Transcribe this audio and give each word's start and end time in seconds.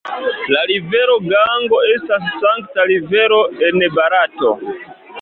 La 0.53 0.63
rivero 0.71 1.17
Gango 1.33 1.83
estas 1.97 2.27
sankta 2.41 2.89
rivero 2.95 3.41
en 3.71 3.81
Barato. 4.01 4.61